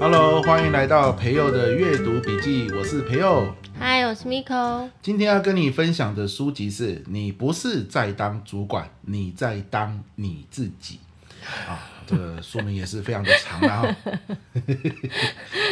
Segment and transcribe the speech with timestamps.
[0.00, 4.88] Hello，欢迎来到培佑的阅读笔记，我是培佑，Hi，，我是 Miko。
[5.00, 10.98] 今天要跟你分享的书籍是《你不是在当主管，你在当你自己》
[11.70, 11.92] 啊。
[12.06, 13.96] 这个书名也是非常的长啊！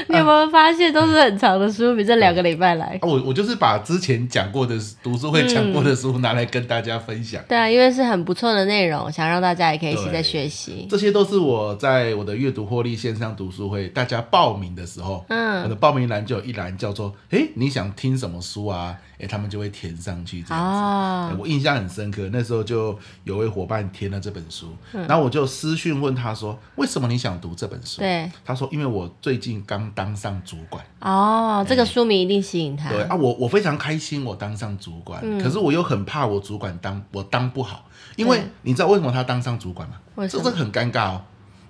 [0.08, 2.04] 你有没有发现都是很长的书名？
[2.04, 7.42] 这两个礼拜来，我我就是把之前讲过的读书会讲过的书拿来跟大家分享。
[7.48, 10.86] 对啊，因为是很不错的内容，想让大家也可以一起在学习。
[10.90, 21.34] 这些都是我在我的阅读获利线上读书会，大家报名的时候，嗯，我的报名栏就有一栏叫做“哎，你想听什么书啊？”哎，他们就会填上去这样子。
[21.34, 26.23] 哦，我印象很深刻，那时候就有位伙伴填了这本书，然后我就私讯问他。
[26.24, 32.88] 他说：“为什么你想读这本书？”对，他说：“因为我最近刚当上主管。”哦，这个书名一定吸引他。
[32.88, 39.96] 对啊，我我非常开心，我当上主管，嗯、可是我又很怕我主管当我当不好，因为你知道为什么他当上主管吗？
[40.16, 40.28] 这？
[40.28, 41.22] 这是很尴尬哦，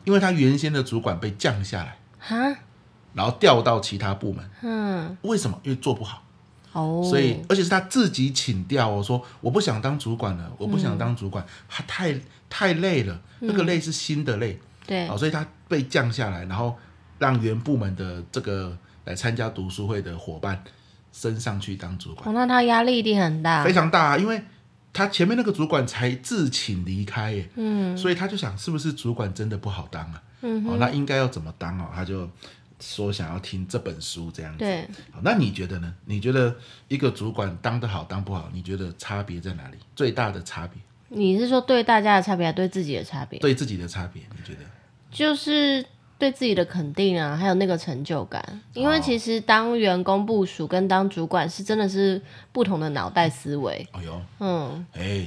[0.04, 2.56] 因为他原先的主管被降下来，哈，
[3.12, 4.50] 然后调到其他部门。
[4.62, 5.58] 嗯，为什么？
[5.64, 6.22] 因为做不好。
[6.74, 12.14] 哦，所以而且是他自己请调我，说我不想当主管了，我不想当主管，他太
[12.50, 16.76] 太累了，那个累是新的累，对，所以他被降下来，然后
[17.18, 20.62] 让原部门的这个来参加读书会的伙伴
[21.12, 22.34] 升上去当主管。
[22.34, 24.42] 那他压力一定很大，非常大，因为
[24.92, 30.20] 他前面那个主管才自请离开耶，嗯，所以他就想是不是主管真的不好当啊？
[30.42, 31.86] 嗯，哦，那应该要怎么当哦？
[31.94, 32.28] 他就。
[32.86, 35.92] 说想要听这本书这样子，对，好，那你觉得呢？
[36.04, 36.54] 你觉得
[36.86, 39.78] 一个主管当得好当不好，你觉得差别在哪里？
[39.96, 40.78] 最大的差别？
[41.08, 43.38] 你是说对大家的差别，还是对自己的差别？
[43.38, 44.60] 对自己的差别，你觉得？
[45.10, 45.84] 就是
[46.18, 48.60] 对自己的肯定啊，还有那个成就感。
[48.74, 52.20] 因为其实当员工部署跟当主管是真的是
[52.52, 53.88] 不同的脑袋思维。
[53.92, 55.26] 哎呦，嗯，哎，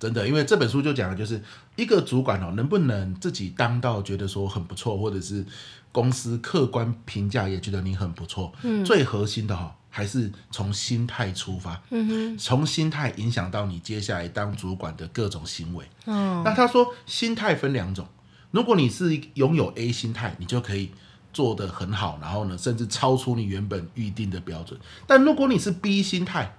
[0.00, 1.38] 真的，因为这本书就讲的就是
[1.76, 5.44] 一个主管哦，能不能自己当到觉得说很不错，或者是。
[5.94, 15.88] 公司客观评价也觉得你很不错，嗯，最核心的哈还是从心态出发，嗯哼，从心态影响到你接下来当主管的各种行为。
[16.06, 18.04] 嗯，那他说心态分两种，
[18.50, 20.90] 如果你是拥有 A 心态，你就可以
[21.32, 24.76] 做得很好，然后呢，甚至超出你原本预定的标准。
[25.06, 26.56] 但如果你是 B 心态，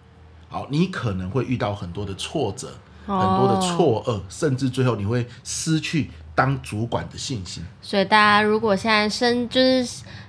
[0.47, 2.69] 好，你可能会遇到很多的挫折，
[3.06, 6.09] 很多的错愕，甚至最后你会失去。
[6.35, 9.85] 当主管的信心，所以大家如果现在身就是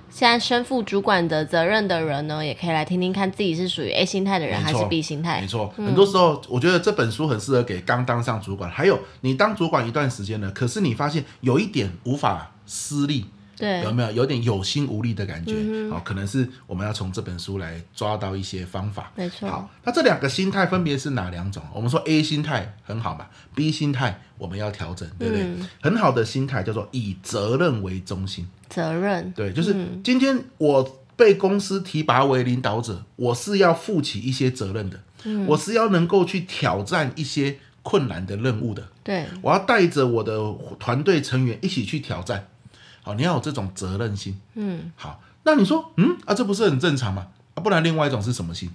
[0.09, 5.41] 现在身负主管的责任的人呢，也可以来听听看自己是属于 A 心态的人还是 B 心态。
[5.41, 13.25] 没错，很多时候我觉得这本书很适合给刚当上主管，还有你当主管一段时间了，可是你发现有一点无法施力。
[13.57, 15.53] 对，有没有有点有心无力的感觉？
[15.89, 19.11] 哦，可能是我们要从这本书来抓到一些方法。
[19.15, 19.49] 没错。
[19.49, 21.63] 好，那这两个心态分别是哪两种？
[21.73, 23.25] 我们说 A 心态很好嘛
[23.55, 25.43] ，B 心态我们要调整，对不对？
[25.43, 28.47] 嗯、很好的心态叫做以责任为中心。
[28.69, 29.31] 责任。
[29.31, 38.87] 对，就是今天我被公司提拔为领导者，我是要负起一些责任的，嗯、我是要能够去挑战一些困难的任务的。
[39.03, 40.37] 对，我要带着我的
[40.77, 42.47] 团队成员一起去挑战。
[43.07, 44.39] 哦，你要有这种责任心。
[44.55, 47.27] 嗯，好，那你说，嗯啊，这不是很正常吗？
[47.53, 48.69] 啊，不然另外一种是什么心？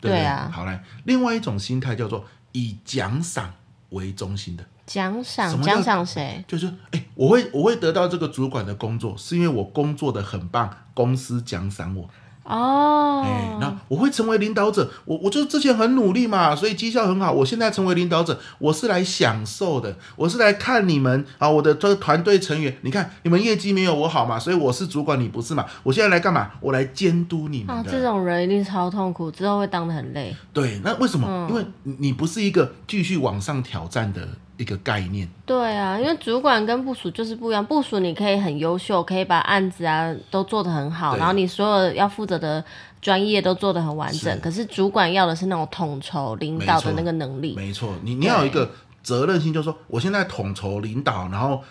[0.00, 0.20] 对不对？
[0.20, 0.50] 对啊。
[0.52, 3.52] 好来，另外一种心态叫做以奖赏
[3.90, 4.64] 为中心的。
[4.86, 5.60] 奖赏？
[5.62, 6.44] 奖赏谁？
[6.48, 12.08] 就是，哎，我会我会得到这个主管的工作，是因为我工作的很棒，公司奖赏我。
[12.46, 17.32] 哦，哎，那我会成为领导者，我我就之前很努力嘛，所以绩效很好。
[17.32, 25.64] 我现在成为领导者，我是来享受的，我是来看你们啊，我的这个团队成员，你看你们业绩没有我好嘛，所以我是主管，你不是嘛？
[25.82, 26.50] 我现在来干嘛？
[26.60, 27.74] 我来监督你们的。
[27.74, 30.34] 啊，这种人一定超痛苦，之后会当得很累。
[30.52, 31.26] 对，那为什么？
[31.28, 31.64] 嗯，因为
[31.98, 34.28] 你不是一个继续往上挑战的。
[34.58, 37.64] 一个概念，对啊，因为主管跟部署就是不一样。
[37.64, 42.64] 部署你可以很优秀，可以把案子啊都做得很好，然后你所有要负责的
[43.02, 44.34] 专业都做得很完整。
[44.34, 47.54] 是可是主管要的是那种统筹领导的那个能力。
[47.54, 48.70] 没错，你你要有一个
[49.02, 51.62] 责任心，就是说我现在统筹领导，然后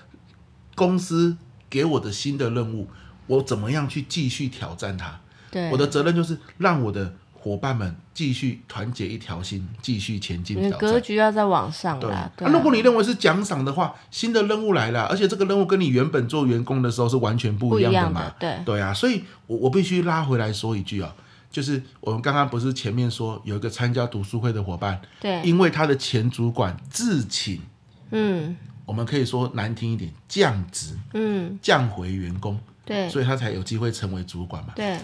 [0.76, 1.36] 公司
[1.70, 2.88] 给我的新的任务，
[3.28, 5.20] 我怎么样去继续挑战它？
[5.50, 7.14] 对，我的责任就是让我的。
[7.46, 10.60] 伙伴们继续团结一条心，继续前进。
[10.60, 12.28] 你格局要再往上啦。
[12.36, 18.22] 对，对啊，如果你认为是奖赏的话，新的任务来了，而且这个任务跟你原本做员工的时候是完全不一样的嘛？
[18.22, 21.14] 的对对啊，所以我我必须拉回来说一句啊，
[21.52, 27.62] 就是我们刚刚不是前面说有一个参加读书会的伙伴，对，因为他的前主管自请，
[28.10, 28.58] 嗯，
[28.88, 34.98] 我们可以说难听一点，降职，嗯，降回员工，对，所以他才有机会成为主管嘛，对。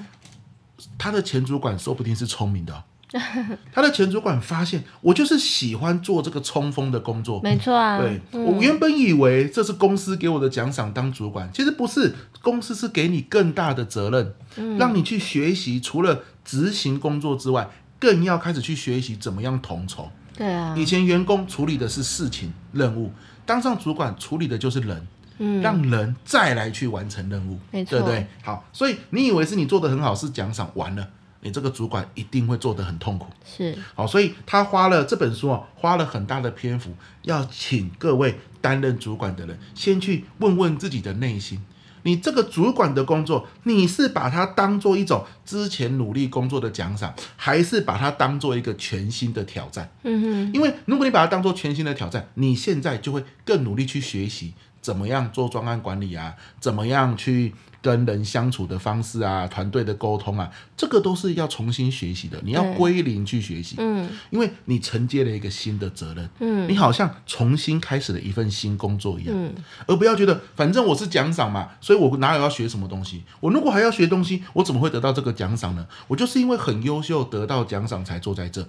[0.98, 2.84] 他的前主管说不定是聪明的，
[3.74, 7.42] 他的前主管发现，我就是喜欢做这个冲锋的工作。
[7.42, 17.70] 没错啊，对、嗯、我原本以为这是公司给我的奖赏，当主管，其实不是，公司是给你更大的责任，嗯、让你去学习，除了执行工作之外，
[18.00, 20.10] 更要开始去学习怎么样统筹。
[20.36, 23.12] 对啊，以前员工处理的是事情任务，
[23.46, 25.06] 当上主管处理的就是人，
[25.42, 28.28] 嗯，让人再来去完成任务，没错，对不对？
[28.44, 31.08] 好，所以你以为是你做的很好是奖赏，完了。
[31.44, 36.94] 你这个主管一定会做得很痛苦，是好，所以他花了这本书啊，花了很大的篇幅，
[37.24, 41.60] 要请各位担任主管的人先去问问自己的内心，
[42.04, 49.90] 你这个主管的工作，你是把它当做一种之前努力工作的奖赏，还是把它当做一个全新的挑战？
[50.04, 57.54] 嗯哼，因为如果你把它当做全新的挑战，你现在就会更努力去学习怎么样做专案管理啊，怎么样去。
[57.84, 60.48] 跟人相处的方式啊，团队的沟通啊，
[60.78, 62.40] 这个都是要重新学习的。
[62.44, 69.56] 你要归零去学习，嗯，因为你承接了一个新的责任，嗯，你好像重新开始了一份新工作一样，嗯，
[69.88, 73.24] 而不要觉得反正我是奖赏嘛，所以我哪有要学什么东西？
[73.40, 75.88] 我如果还要学东西，我怎么会得到这个奖赏呢？
[76.08, 78.68] 我就是因为很优秀得到奖赏才坐在这，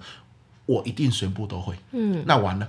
[0.65, 2.67] 我一定全部都会，嗯，那完了，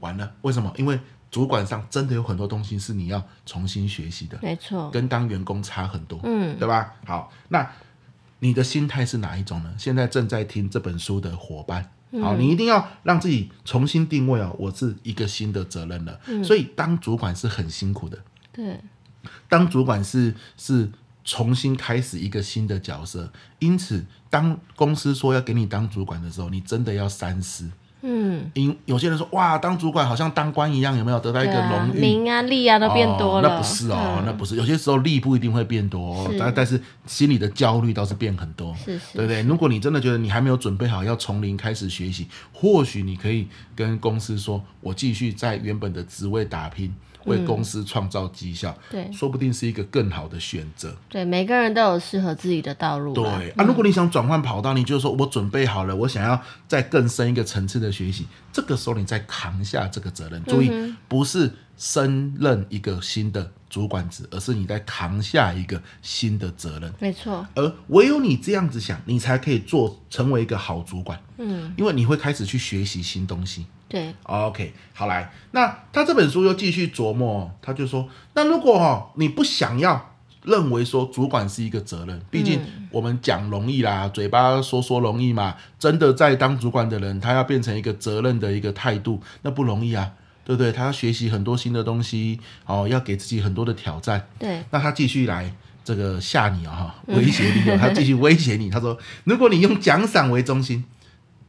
[0.00, 0.70] 完了，为什么？
[0.76, 1.00] 因为。
[1.32, 6.92] 主管上真的有很多东西是你要重新学习的，没错，跟当员工差很多，嗯，对吧？
[7.06, 7.68] 好，那
[8.40, 9.74] 你的心态是哪一种呢？
[9.78, 11.90] 现在正在听这本书的伙伴，
[12.20, 18.18] 好，你一定要让自己重新定位哦，我是一个新的责任了，嗯，所以当主管是很辛苦的，
[18.52, 18.78] 对，
[19.48, 20.90] 当主管是是
[21.24, 27.70] 重新开始一个新的角色，因此当公司说要给你当主管的时候，你真的要三思。
[28.02, 33.48] 嗯，因有些人说哇，当主管好像当官一样，有没有得到一个荣誉、名啊、利啊都变多了？
[33.48, 34.56] 哦、那不是哦，嗯、那不是。
[34.56, 39.42] 有些时候利不一定会变多，但但是心里的焦虑倒是变很多，是是，对不对？
[39.42, 43.46] 如果你真的觉得你还没有准备好要从零开始学习，或许你可以
[43.76, 46.92] 跟公司说，我继续在原本的职位打拼。
[47.26, 48.76] 为公司创造绩效，
[49.12, 50.94] 说不定是一个更好的选择。
[51.08, 53.12] 对，每个人都有适合自己的道路。
[53.14, 60.42] 对啊，如果你想转换跑道，你就说我准备好了，我想要再更深一个层次的学习，这个时候你再扛下这个责任。
[60.44, 66.92] 注意，不是升任一个新的主管职，而是你在扛下一个新的责任。
[66.98, 67.46] 没错。
[67.54, 71.20] 而唯有你这样子想，你才可以做成为一个好主管。
[71.38, 73.66] 嗯，因为你会开始去学习新东西。
[73.88, 80.14] 对，OK，好来，那他这本书又继续琢磨，他就说，那如果哦你不想要
[80.44, 82.58] 认为说主管是一个责任，毕竟
[82.90, 90.10] 我们讲容易啦，嘴巴说说容易嘛，真的在当主管的人，他要变成一个责任的一个态度，那不容易啊，
[90.44, 90.72] 对不对？
[90.72, 94.28] 他要学习很多新的东西，哦，要给自己很多的挑战。
[94.38, 95.54] 对，那他继续来
[95.84, 100.84] 这个吓你啊，威胁你， 他继续威胁你，他说，如果你用奖赏为中心。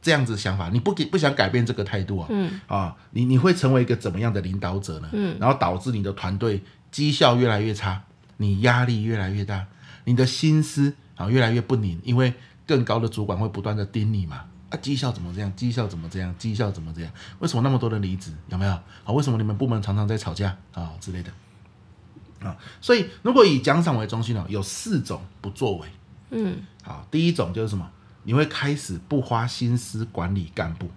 [0.04, 2.26] 这样子想法，你不给不想改变这个态度啊？
[2.28, 5.08] 嗯啊，你你会成为一个怎么样的领导者呢？
[5.12, 8.02] 嗯，然后导致你的团队绩效越来越差，
[8.36, 9.64] 你压力越来越大，
[10.04, 12.34] 你的心思啊越来越不宁，因为
[12.66, 14.42] 更高的主管会不断的盯你嘛。
[14.74, 15.54] 啊，绩效怎么这样？
[15.54, 16.34] 绩效怎么这样？
[16.38, 17.12] 绩效怎么这样？
[17.38, 18.32] 为什么那么多人离职？
[18.48, 18.72] 有没有？
[18.72, 21.32] 啊，为什么你们部门常常在吵架啊之类的？
[22.46, 25.88] 啊，所以如果以奖赏为中心呢，有四种不作为。
[26.30, 27.88] 嗯，好，第一种就是什么？
[28.24, 30.92] 你会开始不花心思管理干部，如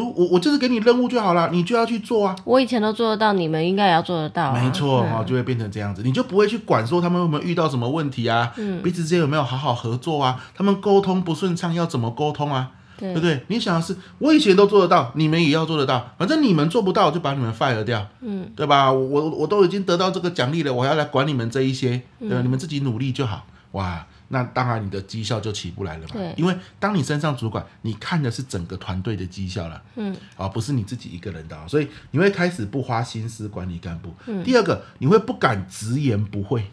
[0.00, 2.34] 我我就是给你任务就好了，你就要去做啊。
[2.44, 4.60] 我以前都做得到，你们应该也要做得到啊。
[4.62, 12.70] 没错哦，就会变成这样子，你就不会去管说他们有没有遇到什么问题啊，嗯，彼此之间有没有好好合作啊，他们沟通不顺畅要怎么沟通啊？
[12.98, 13.44] 对，不对？
[13.48, 18.92] 你想的是，我以前都做得到，你们也要做得到，反正你们做不到就把你们 fire 掉，嗯，对吧？
[18.92, 22.40] 我我都已经得到这个奖励了，我还要来管你们这一些，对吧？
[22.42, 24.06] 你们自己努力就好，哇。
[24.32, 26.14] 那当然，你的绩效就起不来了嘛。
[26.14, 34.10] 对，因为当你升上主管，你看的是整个团队的绩效了，嗯，啊，不是你自己一个人的，所以你会开始不花心思管理干部。
[34.26, 36.64] 嗯，第二个，你会不敢直言不讳。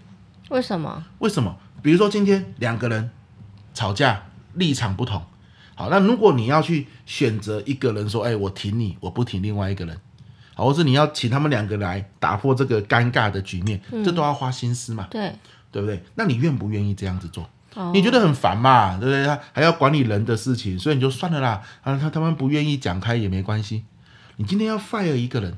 [0.50, 1.06] 为什么？
[1.20, 1.58] 为什么？
[1.82, 3.10] 比如说今天两个人
[3.74, 4.24] 吵架，
[4.54, 5.22] 立场不同，
[5.75, 10.00] 好，那如果你要去选择一个人说，哎，我挺你，我不挺另外一个人，
[10.56, 15.06] 好，或是你要请他们两个来打破这个尴尬的局面，嗯，这都要花心思嘛。
[15.12, 15.34] 对。
[15.72, 16.04] 对不对？
[16.16, 17.50] 那你愿不愿意这样子做？
[17.76, 18.98] 哦、你觉得很烦嘛？
[18.98, 19.24] 对不对？
[19.26, 21.62] 他还要管理人的事情，所以你就算了啦。
[21.84, 23.84] 啊，他他们不愿意讲开也没关系。
[24.38, 25.56] 你今天要 fire 一个人，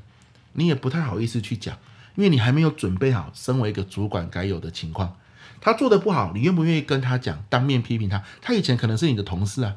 [0.52, 1.74] 你也不太好意思去讲，
[2.14, 5.16] 因为你还没有准备好身为一个主管该有的情况。
[5.60, 8.22] 他做的不好，你愿不愿意跟他讲，当面批评他？
[8.42, 9.76] 他以前可能是你的同事啊，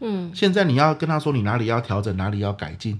[0.00, 2.98] 嗯，现在你要跟他说你哪里要调整，哪里要改进。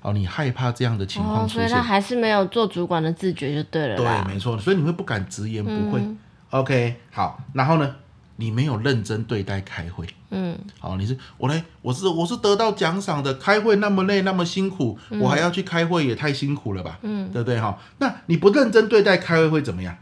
[0.00, 3.96] 哦，你害怕这样的情况出现，哦、所以他还是没有做主管的自觉就对了。
[3.96, 4.56] 对，没错。
[4.56, 5.98] 所以你会不敢直言不讳。
[6.00, 6.16] 嗯
[6.50, 7.96] OK，好，然后呢，
[8.36, 10.06] 你没有认真对待开会。
[10.30, 16.98] 嗯，好，你是我来，我是我是得到奖赏的，开会那么累那么辛苦，嗯、我还要去开会，也太辛苦了吧？
[17.02, 17.78] 嗯，对不对哈？
[17.98, 19.96] 那你不认真对待开会会怎么样？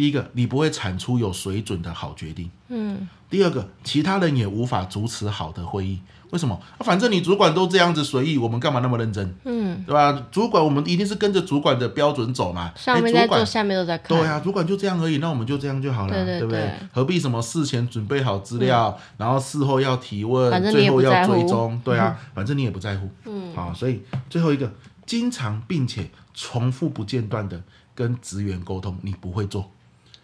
[0.00, 2.50] 第一个，你不会产出有水准的好决定。
[2.68, 3.06] 嗯。
[3.28, 6.00] 第二个，其他人也无法主持好的会议。
[6.30, 6.58] 为什么？
[6.78, 9.34] 反正你主管都这样子随意，我们干嘛那么认真？
[9.44, 10.26] 嗯，对吧？
[10.32, 12.72] 主管我们一定是跟着主管的标准走嘛。
[12.74, 14.08] 上面在做，下面都在看。
[14.08, 16.72] 对啊，主管就这样而已，那我们就这样就好了，对，对，对，对不对？
[16.94, 21.78] 何必什么事前准备好资料，嗯、然后事后要提问，最后要追踪？
[21.84, 23.06] 对啊， 反正你也不在乎。
[23.26, 24.72] 嗯，好，所以最后一个，
[25.04, 27.62] 经常并且重复不间断的
[27.94, 29.70] 跟职员沟通，你不会做。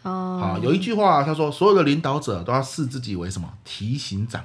[0.06, 4.44] 哦，好，有一句话他说，所有的领导者都要视自己为什么提醒长。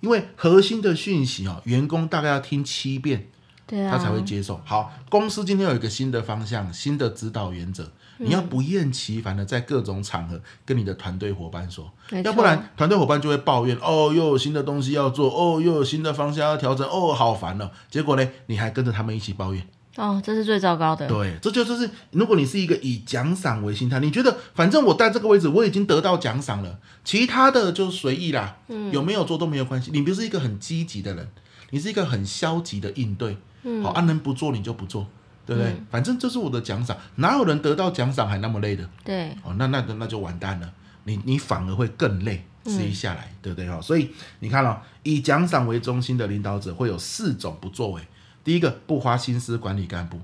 [0.00, 3.26] 因为核心的讯息哦，员工大概要听七遍，
[3.66, 4.60] 对啊，他才会接受。
[4.62, 7.84] 好，公司今天有一个新的方向，新的指导原则，
[8.18, 11.90] 嗯、你要不厌其烦的在各种场合跟你的团队伙伴说，
[12.22, 17.70] 要不然团队伙伴就会抱怨哦，又有新的东西要做，哦，又有新的方向要调整，哦，好烦哦。
[17.90, 19.66] 结果呢，你还跟着他们一起抱怨。
[19.96, 21.06] 哦，这是最糟糕的。
[21.06, 29.90] 对，这就就是，如果你是一个以奖赏为心态，你觉得反正我在这个位置我已经得到奖赏了，其他的就随意啦，嗯，有没有做都没有关系。
[29.92, 31.28] 你不是一个很积极的人，
[31.70, 35.06] 你是一个很消极的应对，嗯，好，能不做你就不做，
[35.46, 35.70] 对不对？
[35.70, 38.88] 嗯、反正这是我的奖赏，哪有人得到奖赏还那么累的？
[39.04, 40.72] 对，哦，那那那就完蛋了，
[41.04, 43.70] 你你反而会更累，持续下来，嗯、对不对？
[43.70, 44.10] 哈，所以
[44.40, 48.02] 你看了、哦，以奖赏为中心的领导者会有四种不作为。
[48.44, 50.20] 第一个，不花心思管理干部，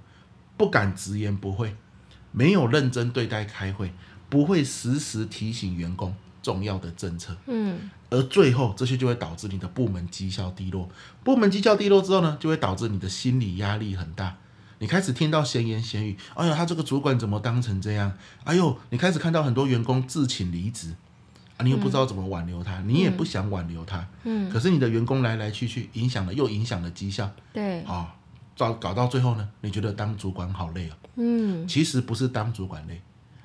[0.56, 1.74] 不敢直言不讳，
[2.30, 3.92] 没有认真对待开会，
[4.28, 7.34] 不会时时提醒员工重要的政策。
[7.46, 10.88] 嗯，而最后这些就会导致你的部门绩效低落。
[11.24, 14.36] 部门绩效低落之后呢，就会导致你的心理压力很大。
[14.78, 18.12] 你开始听到闲言闲语，哎呀，他这个主管怎么当成这样？
[18.44, 20.94] 哎呦，你开始看到很多员工自请离职，
[21.60, 24.06] 啊，你又不知道怎么挽留他，嗯、你也不想挽留他。
[24.24, 27.30] 嗯，可是你的员工来来去去，影响了又影响了绩效。
[27.52, 28.06] 对，啊、哦。
[28.58, 30.92] 搞搞到最后呢，你觉得当主管好累哦？
[31.16, 33.00] 嗯，其实不是当主管累，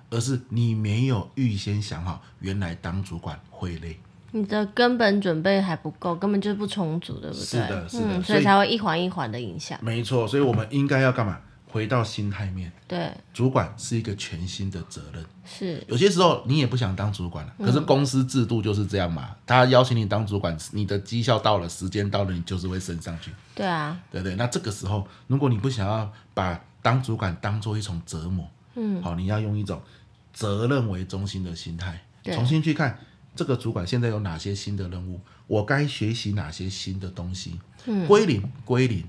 [0.09, 3.97] 而是你没有预先想好，原来当主管会累。
[4.31, 7.45] 你的根本准备还不够，根本就不充足，对不对？
[7.45, 9.79] 是的，是的，嗯、所以才会一环一环的影响。
[9.81, 11.39] 没错，所以我们应该要干嘛？
[11.75, 15.21] 回到心态面，对，主管是一个全新的责任。
[15.43, 19.27] 是，有些时候你也不想当主管了，可是公司制度就是这样嘛。
[19.29, 23.29] 嗯、他邀请你当主管，你的绩效到了，时间到了，你就是会升上去。
[23.53, 24.35] 对啊，对对。
[24.35, 29.81] 那这个时候，如果你不想要把当主管当做一种折磨，嗯，好，你要用一种
[30.31, 32.97] 责任为中心的心态，重新去看
[33.35, 39.03] 这个主管现在有哪些新的任务，我该学习哪些新的东西，嗯，归零归零。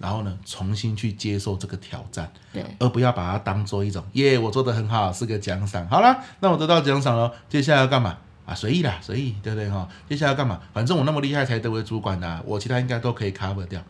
[0.00, 5.86] 然后呢，重新去接受这个挑战，对，而不要把它当做一种耶，我做的很好，是个奖赏。
[5.88, 8.16] 好了，那我得到奖赏了，接下来要干嘛
[8.46, 8.54] 啊？
[8.54, 9.86] 随意啦，随意，对不对哈？
[10.08, 10.58] 接下来要干嘛？
[10.72, 13.82] 反正我那么厉害才得为主管的，我其他应该都可以 cover 掉。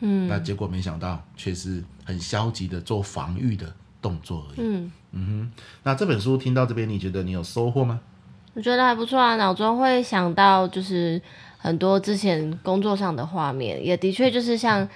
[0.00, 3.72] 嗯，那结果没想到却是很消极的做防御的
[4.02, 4.56] 动作而已。
[4.58, 7.98] 嗯嗯哼，那这本书听到这边，你觉得你有收获吗？
[8.52, 11.22] 我觉得还不错啊，脑中会想到就是。
[11.58, 14.88] 很多之前工作上的画面，也的确就是像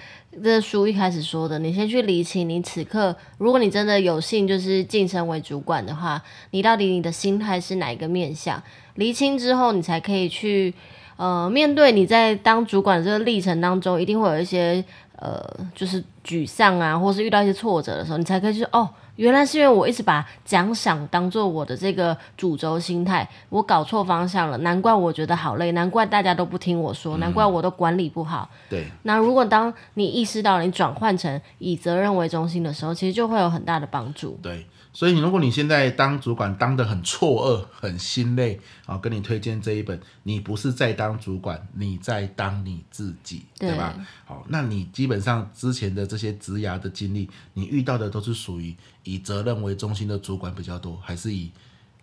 [0.42, 8.62] 这书一开始说的，你先去理清你此刻，如果你真的有幸就是晋升为主管的话，你到底你的心态是哪一个面向？
[8.94, 10.74] 理清之后，你才可以去
[11.20, 14.82] 呃面对你在当主管这个历程当中，一定会有一些
[15.16, 15.38] 呃
[15.74, 18.88] 就是沮丧啊，或是遇到一些挫折的时候，你才可以去哦。
[19.16, 28.48] 原来是因为我一直把奖赏当做我的这个主轴心态，我搞错方向了，难怪我觉得好累，难怪大家都不听我说，难怪我都管理不好。
[28.50, 28.86] 嗯、对。
[29.02, 34.38] 那如果当你意识到你转换成以责任为中心的时候，其实就会有很大的帮助。
[34.40, 34.64] 对。
[34.92, 43.94] 所以，如果你现在当主管当得很错愕、很心累啊，跟你推荐这一本，你不是在当主管，你在当你自己，对，对吧？
[44.24, 51.52] 好，那你基本上之前的这些职涯的经历，你遇到的都是属于以责任为中心的主管比较多，还是以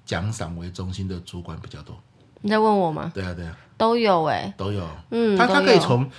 [0.06, 2.02] 奖赏为中心的主管比较多？
[2.40, 3.12] 你在问我吗？
[3.14, 4.90] 对啊，对啊，都有哎、欸，都有。
[5.12, 6.10] 嗯，他他可以从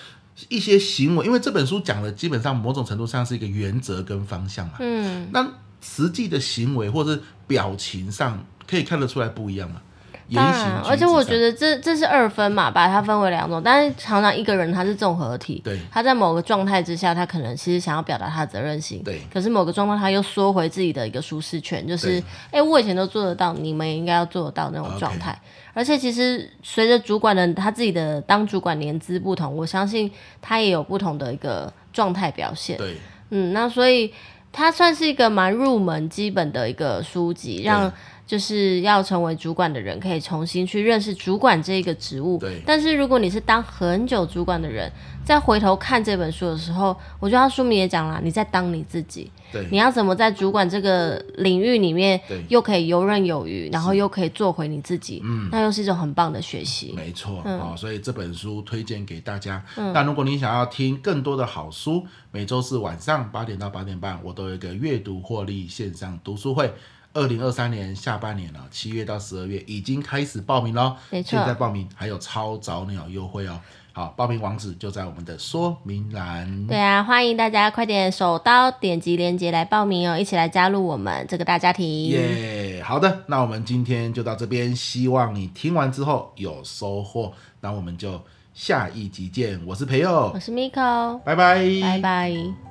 [0.51, 4.75] 一些行为，因为这本书讲的基本上某种程度上是一个原则跟方向嘛。
[4.81, 5.51] 嗯，那。
[5.81, 9.81] 实际的行为或者表情上可以看得出来不一样吗？
[10.29, 13.63] 言行，而且我觉得这这是二分嘛，把它分为两种。
[13.65, 19.23] 但是常常一个人他是综合体，对，他在某个状态之下，他可能其实想要表达他的责任心，对。
[19.33, 25.33] 可是某个状况他又缩回自己的一个舒适圈，就是哎对，我以前都做得到，你们也应该要做得到那种状态。
[25.33, 25.71] Okay.
[25.73, 30.11] 而且其实随着主管的他自己的当主管年资不同，我相信
[30.43, 32.77] 他也有不同的一个状态表现。
[32.77, 32.99] 对，
[33.31, 34.13] 嗯，那所以。
[34.53, 37.93] 它算是一个蛮入门、基本的一个书籍，让
[38.29, 42.37] 就是要成为主管的人，可以重新去认识主管这个职务。
[42.37, 42.61] 对。
[42.67, 44.93] 但是如果你是当很久主管的人，
[45.25, 49.31] 再回头看这本书的时候，我觉得他书名也讲了，你在当你自己。
[49.51, 49.67] 对。
[49.71, 55.23] 你要怎么在主管这个领域里面，对，又可以游刃有余，然后又可以做回你自己。
[55.25, 55.49] 嗯。
[55.51, 56.93] 那又是一种很棒的学习。
[56.95, 57.41] 没错。
[57.47, 57.59] 嗯。
[57.59, 59.65] 哦，所以这本书推荐给大家。
[59.77, 59.91] 嗯。
[59.95, 66.71] 但如果你想要听更多的好书，每周四晚上八点到八点半，我都有一个阅读获利线上读书会。
[67.19, 70.97] 二零二三年下半年了，七月到十二月已经开始报名喽。
[71.11, 73.61] 没错，现在报名还有超早鸟优惠哦。
[73.93, 76.67] 好，报名网址就在我们的说明栏。
[76.69, 82.07] 对啊，欢迎大家快点手刀点击链接来报名哦，一起来加入我们这个大家庭。
[82.07, 87.33] 耶，好的，那我们今天就到这边，希望你听完之后有收获。
[87.61, 88.21] 那我们就
[88.55, 92.68] 下一集见，我是培佑，我是 Miko，拜拜，拜拜。